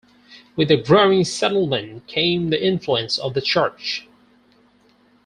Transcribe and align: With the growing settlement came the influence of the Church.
With 0.55 0.69
the 0.69 0.77
growing 0.77 1.23
settlement 1.25 2.07
came 2.07 2.49
the 2.49 2.59
influence 2.67 3.19
of 3.19 3.35
the 3.35 3.39
Church. 3.41 4.07